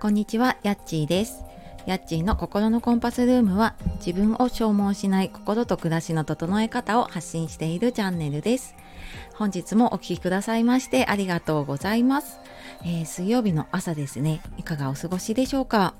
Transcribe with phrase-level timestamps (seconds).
[0.00, 1.44] こんにちは、やっちーです。
[1.84, 8.74] やっちーの心のコンパスルームは自分を消耗しない心と暮らしの整え方を発信しているチャンネルです。
[9.34, 12.38] 本日もお聴きくださいましてありがとうございます。
[12.82, 15.92] えー水曜日の朝ですね、いかがお過ごしでしょうか？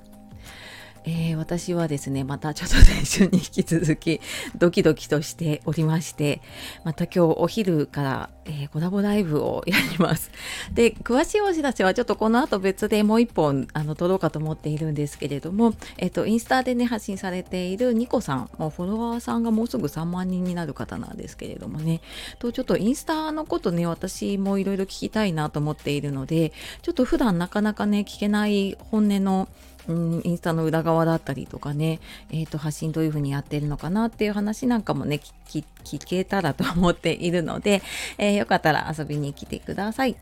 [1.03, 4.21] えー私はですね、またちょっと先週に引き続き
[4.55, 6.41] ドキドキとしておりまして、
[6.83, 10.31] また今日お昼から、えーコラボライブをやります。
[10.73, 22.01] で、詳しいお知らせはちょっとこの後別でもう一本あの撮ろうかと思っているんですけれども、えっ、と、インスタでね、発信されているニコさん、もうフォロワーさんがもうすぐ3万人になる方なんですけれどもね、
[22.37, 29.47] とちょっとインスタのことね、私もいろいろ聞きたいなと思っているので、ちょっと普段なかなかね、聞けない本音の
[29.87, 31.99] うん、インスタの裏側だったりとかね、
[32.29, 37.81] えー、と発信どういうふうにやってるのかなっていう話なんかもね聞聞けたらと思っているので、
[38.17, 40.15] えーよかったら遊びに来てください。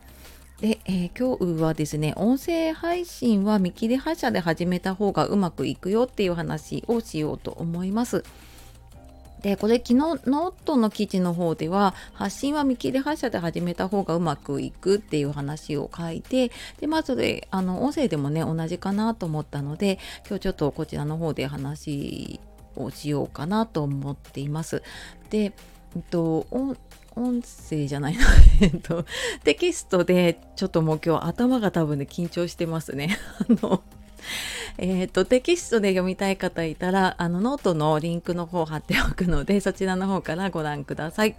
[0.60, 8.24] で、えー今日はですね音声配信は見切り発車で始めた方がうまくいくよっていう話をしようと思います。
[9.40, 22.40] でこれ昨日ノートの記事の方では発信は見切り発車で始めた方がうまくいくっていう話を書いてでまずであの音声でもね同じかなと思ったので今日ちょっとこちらの方で話
[22.76, 24.82] をしようかなと思っています。
[25.30, 25.52] で、
[25.96, 26.76] えっと、音
[27.16, 28.24] 音声じゃないな、
[28.62, 29.04] えっと、
[29.42, 33.18] テキストでちょっともう今日頭が多分ね緊張してますね。
[33.60, 33.82] あの
[34.78, 41.36] えー、とテキストで読みたい方いたらあのノートのリンクの方貼っておくので そちらの方からご覧ください。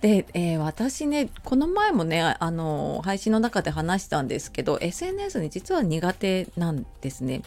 [0.00, 7.42] で、えー私ねこの前もねあの配信の中で話したんですけど SNS に実は苦手なんですね。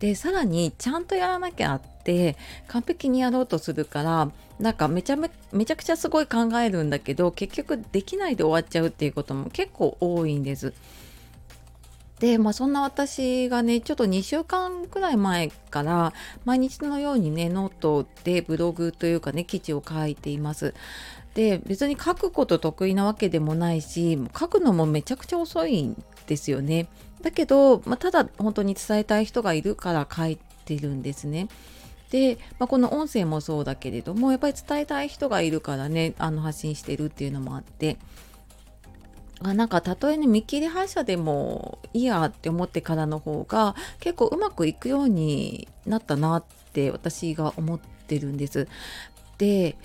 [0.00, 10.72] でさらにちゃんとやらなきゃって完璧にやろうとするからなんかめちゃめめちゃくちゃすごい考えるんだけど結局できないで終わっちゃうっていうことも結構多いんです。
[12.22, 16.12] で、まあ、そんな私がねちょっと2週間くらい前から
[16.44, 20.72] 毎日のようにねノートでブログというかね記事を書いています。
[21.34, 26.86] で別に書くこと得意なわけでもないし書くのもめちゃくちゃ遅いんですよね。
[27.22, 31.48] だけど、まあ、ただ本当に伝えたい人がいるから書いてるんですね。
[32.10, 37.96] で、まあ、この音声もそうだけれどもやっぱり伝えたい人がいるからねあの発信してるっていうのもあって
[39.44, 48.68] あなんかたとえね見切り発車でもいいやって思ってからの方が結構うまくいくようになったなって私が思ってるんです。
[49.38, 49.76] で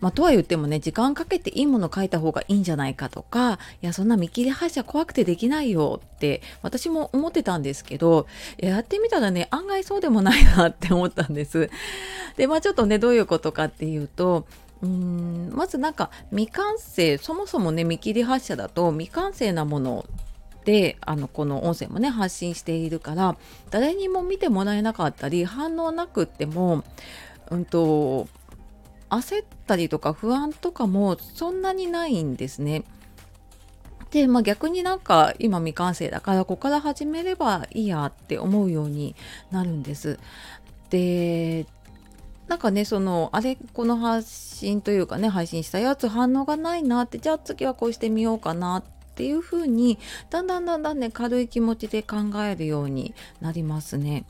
[0.00, 8.26] まあ、とは言ってもね時間かけていいもの書いた方がいいんじゃないかとかいやそんな見切り発車怖くてできないよって私も思ってたんですけど
[8.56, 11.70] やってみたらね案外そうでもないなって思ったんです。
[12.36, 14.46] でまあちょっとねどういうことかっていうと
[14.82, 20.06] うんまずなんか未完成そもそもね見切り発車だと未完成なもの
[20.64, 23.36] であのこの音声もね発信しているから
[23.70, 26.84] 誰にも見てもらえなかったり反応なくっても
[27.50, 28.28] うんと
[29.10, 32.84] 焦ったりとか不安とかもそんなにないんですね。
[34.10, 39.14] で、まあ、逆になんか今未完成だからここから始めればいいやって思うように
[39.50, 40.18] なるんです。
[40.90, 41.66] で
[42.50, 48.82] なんかねそのあれこの発信というかね配信したやつ反応がないなってじゃあ次はこうしてみようかなっ
[49.14, 50.00] ていう風に
[50.30, 54.24] だんだんだんだんね軽い気持ちで考えるようになりますね。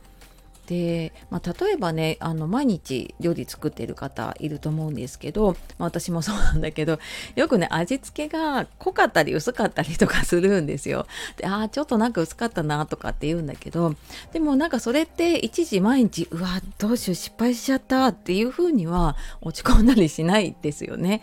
[0.71, 7.01] で、まあ、例えばねあの毎日料理作ってる方いると思うんですけど、まあ、私もそうなんだけど
[7.35, 11.09] よくね味付けが濃かったり薄かったりとかするんですよ。
[11.37, 13.97] でああちょっとなんか薄かったなとかって言うんだけど
[14.33, 21.23] でもなんかそれって一時毎日うわどうしよう失敗しちゃったっていう風には落ち込んだりしないですよね。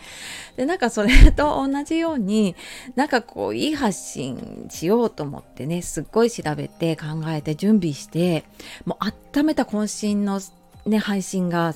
[0.57, 2.57] でなんかそれと同じように
[2.95, 8.43] なんかこういい発信しようと思ってねすっごい調べて考えて準備して
[8.83, 9.05] もう
[9.37, 10.41] 温めた渾身の
[10.87, 11.73] ね、配信が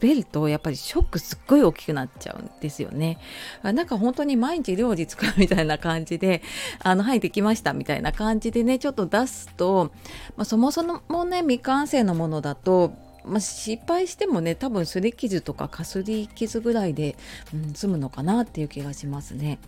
[0.00, 3.18] 滑るとやっぱりショックすっごい大きくなっちゃうんですよね。
[3.62, 6.42] あなんか本当に毎日料理作るみたいな感じで、
[6.78, 9.90] あの、はい、できましたみたいな感じでね、ちょっと出すと、
[10.36, 12.92] まあ、そもそもね、未完成のものだと、
[13.24, 17.16] まあ、失敗してもね、多分擦り傷とかかすり傷ぐらいで、
[17.52, 19.58] うん、済むのかなっていう気がしますね。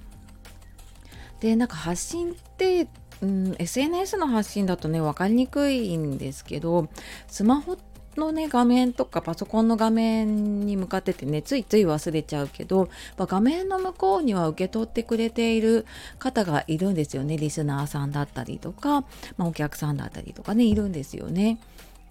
[1.40, 2.86] でなんか発信って、
[3.22, 6.88] うん、SNS の発信だとね分かりにくいんですけど
[7.28, 7.78] スマホ
[8.16, 15.86] のね画面とかパソコンの画面に向かっててねついつい忘れちゃうけどま画面の向こうには受け取ってくれている
[16.18, 19.02] 方がいるんですよねリスナーさんだったりとか、
[19.36, 21.58] まあ、お客さんだったりとかねいるんですよね。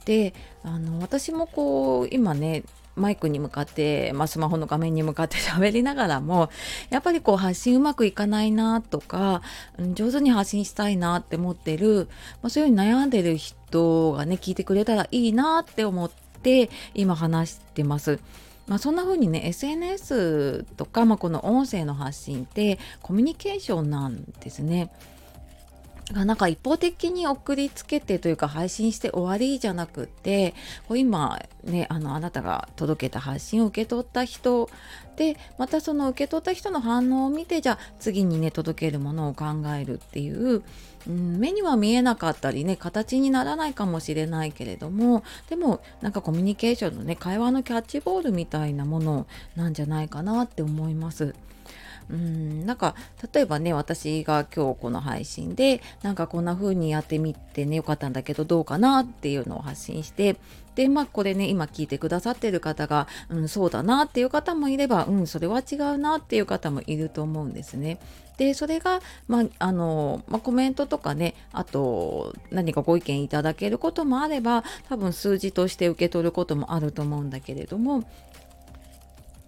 [0.06, 0.34] で
[0.64, 2.64] あの私もこう今ね
[2.96, 6.50] マイクに向かって、まあ、スマホの画面に向かって 喋りながらも
[6.90, 9.42] やっぱりこう発信うまくいかないなとか
[9.94, 12.08] 上手に発信したいなって思ってる、
[12.42, 16.12] まあ、そういうふうに悩んでる人がね聞いてくれたらいいなって思っ
[16.42, 18.20] て今話してます。
[18.66, 24.90] まあ、そんな風にね SNS とか、まあ、この音声の発信ってコミュニケーションなんですね。
[26.12, 30.54] がなんか一方的に送りつけてというか配信して終わりじゃなくて
[30.88, 34.70] こう今ねあのあなたが届けた発信を受け取った人
[35.16, 39.46] でまたその受け取った人の反応を見てじゃあ次にね届けるものを考
[39.80, 40.64] えるっていう、
[41.08, 51.36] うん、目には見えなかったりね形にならないかもしれないけれどもでもなんかコミュニケーションのね会話のキャッチボールみたいなものなんじゃないかなって思います。
[52.10, 52.96] うんなんか
[53.34, 60.38] 例えばね私が今日この配信でなんかこんな風にやってみてねよかったんだけどどうかなっていうのを発信して
[60.76, 68.00] でまあこれね今聞いてくださってる方が、うん、そうだなっていう方もいればうんそれは違うなっていう方もいると思うんですね。
[68.38, 78.04] でそれが、まああのまあ、コメントとかねあと何かご意見いただけることもあれば多分数字として受け取ることもあると思うんだけれども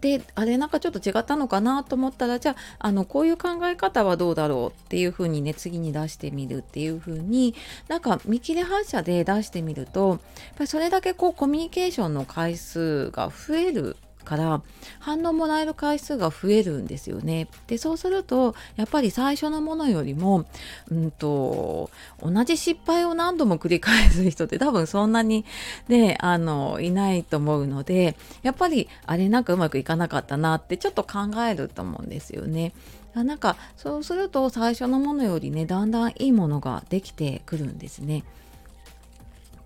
[0.01, 7.55] であれなんかちょっと違ったのかなと思ったらじゃああのこういう考え方はどうだろうっていうふうにね次に出してみるっていうふうに
[7.87, 10.19] なんか見切り反射で出してみるとやっ
[10.57, 14.61] ぱりそれだけこうコミュニケーションの回数が増えるから
[14.99, 17.47] 反応もらえる回数が増えるんですよね。
[17.67, 20.45] でそうするとやっぱり最初のものよりも、
[20.91, 21.89] うんと、
[22.21, 25.45] 同じ失敗を何度も繰り返す人って多分そんなに
[25.87, 32.73] ねあのいないと思うのでやっぱりあれなんかうまくいかなかったなってちょっと考えると思うんですよね。
[33.13, 38.25] なんかそうすると最初のものよりねだんだんいいものができてくるんですね。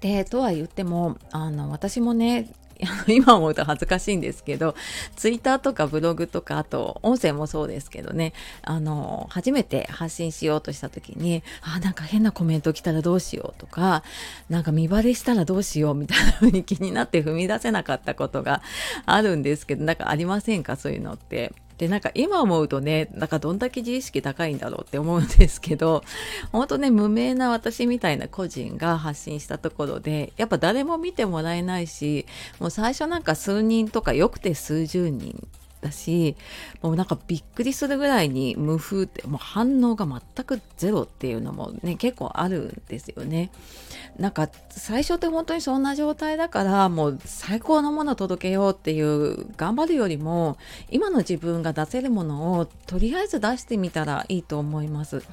[0.02, 2.50] でとは言ってもあの私もね
[3.08, 4.76] 今思うと恥ずかしいんですけど、
[5.16, 14.04] ツイッターとかブログとか、あと音声もそうですけどね、あの、初めて発信しようとした時に、あ、なんか変なコメント来たらどうしようとか、
[14.50, 18.62] なんか見バレしたらどうしようみたいな風に気になって踏み出せなかったことが
[19.06, 20.76] あるんですけど、なんかありませんか？
[20.76, 21.52] そういうのって。
[21.80, 26.04] でなんか今思うとねなんかどんだけ自意識高いんだろうって思うんですけど
[26.52, 32.26] 本当ね無名な私みたいな個人が発信したところでやっぱ誰も見てもらえないし
[32.60, 35.48] もう最初なんか数人とかよくて数十人
[35.82, 36.36] だし
[36.82, 43.52] もうなんかびっくりするぐらいに無風ってもう反応が全くゼロっていうのもね結構あるんですよね。
[44.18, 50.58] なんか最初って本当にそんな状態だからもう最高のものを届けようっていう頑張るよりも
[50.90, 55.24] 今の自分が出せるものをとりあえず出してみたらいいと思います。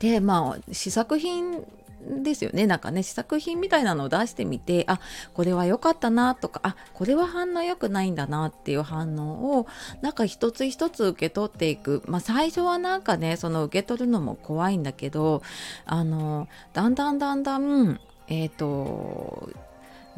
[0.00, 1.64] でまあ試作品
[2.00, 2.66] ですよね。
[2.66, 5.00] なんかね試作品みたいなのを出してみてあ
[5.34, 9.66] これは良かったなとかあこれは反応良くないんだなっていう反応を
[10.00, 12.02] なんか一つ一つ受け取っていく。
[12.06, 15.42] まあ最初はなんかねその受け取るのも怖いんだけど
[15.86, 19.50] あのだんだんだんだんえっ、ー、と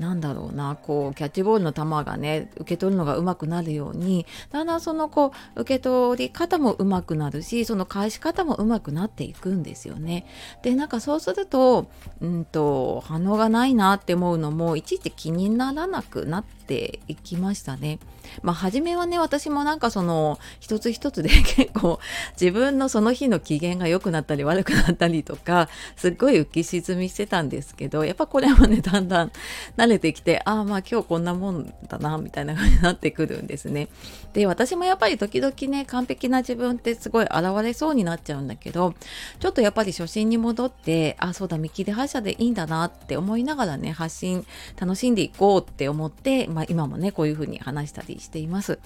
[0.00, 10.26] なんだろうなこうキャッチボールの球がね受け取るのがうまくなるようにだんだんそのこう受け取り方もうまくなるしその返し方もうまくなっていくんですよね。
[10.62, 11.86] でなんかそうすると,、
[12.20, 17.98] うんと反応がないなって思うのもいちいち気にならなくなってていきましたね。
[18.42, 21.98] まあ初めはね私もなんかその一つ一つで 結構
[22.40, 29.32] 自分のその日の機嫌が良くなったり悪くなったりとかすっごい浮き沈みしてたんですけどやっぱこれもね だんだん
[29.76, 33.88] 慣れてきてああまあ今日こんなもんだなみたいな感じになってくるんですね。
[34.32, 37.32] で私もやっぱり時々ね完璧な自分ってすごい現
[37.64, 38.94] れそうになっちゃうんだけど
[39.40, 44.46] ちょっとやっぱり初心に戻ってあそうだ見切り発車でいいんだなって思いながらね発信
[44.78, 48.78] 楽しんでいこうって思って、まあ、今もねこういうふうに話したりしています。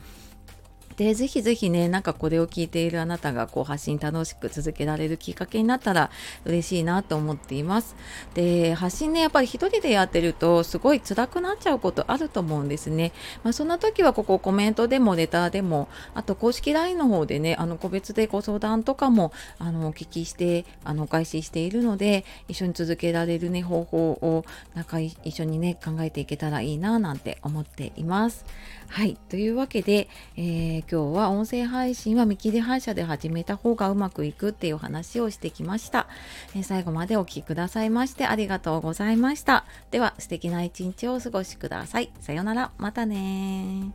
[0.97, 6.11] で、ぜひぜひね、なんかこれを聞いているあなたがこう発信楽しく続けられるきっかけになったら
[6.45, 7.97] 嬉しいなと思っています。
[8.35, 13.13] で、発信ね、やっぱり一人でやってるとすごい辛くなっちゃうことあると思うんですね。
[13.43, 28.45] まあ、そんな時はここコメントでもレターでも、あと公式 LINE の方でね、あの個別でご相談とかもあのお聞きして、あのお返ししているので、一緒に続けられるね、方法をなんか一緒にね、考えていけたらいいななんて思っています。
[28.89, 36.07] はい、というわけで、えー今日は音声配信は見切り反射で始めた方がうまくいくっていう話をしてきました、
[36.55, 39.65] えー、最後までお聴きくださいましてありがとうございました。
[39.91, 42.13] では素敵な一日をお過ごしください。
[42.21, 42.71] さようなら。
[42.79, 43.93] またね